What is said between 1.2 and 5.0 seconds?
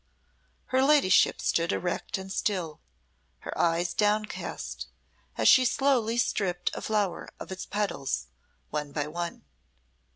stood erect and still, her eyes downcast,